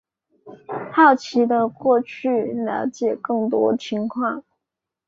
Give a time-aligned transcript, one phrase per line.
[0.91, 4.43] 好奇的过去了解更多情况